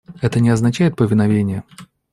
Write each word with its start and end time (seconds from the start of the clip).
Это 0.19 0.39
не 0.39 0.49
означает 0.49 0.95
повиновение. 0.95 1.63